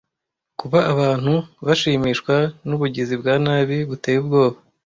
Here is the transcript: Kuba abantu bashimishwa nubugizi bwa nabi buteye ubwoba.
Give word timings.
Kuba 0.59 0.79
abantu 0.93 1.33
bashimishwa 1.65 2.35
nubugizi 2.67 3.15
bwa 3.21 3.35
nabi 3.45 3.77
buteye 3.89 4.17
ubwoba. 4.21 4.57